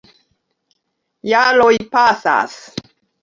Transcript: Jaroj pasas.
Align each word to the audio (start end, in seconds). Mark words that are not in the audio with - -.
Jaroj 1.31 1.75
pasas. 1.93 2.57